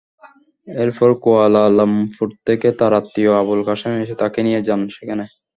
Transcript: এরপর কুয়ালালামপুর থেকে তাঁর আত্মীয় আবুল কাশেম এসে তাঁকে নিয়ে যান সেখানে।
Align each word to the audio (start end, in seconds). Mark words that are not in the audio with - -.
এরপর 0.67 1.09
কুয়ালালামপুর 1.23 2.27
থেকে 2.47 2.67
তাঁর 2.79 2.93
আত্মীয় 2.99 3.31
আবুল 3.41 3.59
কাশেম 3.67 3.93
এসে 4.03 4.15
তাঁকে 4.21 4.39
নিয়ে 4.47 4.59
যান 4.67 4.81
সেখানে। 4.95 5.23